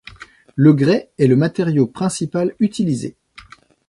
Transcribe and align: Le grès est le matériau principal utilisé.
Le 0.55 0.73
grès 0.73 1.11
est 1.19 1.27
le 1.27 1.35
matériau 1.35 1.85
principal 1.85 2.55
utilisé. 2.59 3.15